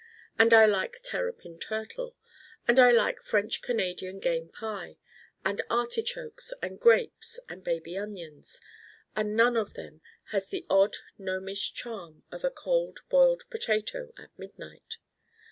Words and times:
And 0.39 0.51
I 0.51 0.65
like 0.65 0.97
terrapin 1.03 1.59
turtle. 1.59 2.15
And 2.67 2.79
I 2.79 2.89
like 2.89 3.21
French 3.21 3.61
Canadian 3.61 4.19
game 4.19 4.49
pie. 4.49 4.97
And 5.45 5.61
artichokes 5.69 6.55
and 6.59 6.79
grapes 6.79 7.39
and 7.47 7.63
baby 7.63 7.95
onions. 7.99 8.59
And 9.15 9.35
none 9.35 9.55
of 9.55 9.75
them 9.75 10.01
has 10.31 10.49
the 10.49 10.65
odd 10.71 10.95
gnome 11.19 11.49
ish 11.49 11.75
charm 11.75 12.23
of 12.31 12.43
a 12.43 12.49
Cold 12.49 13.01
Boiled 13.11 13.43
Potato 13.51 14.11
at 14.17 14.31
midnight. 14.39 14.97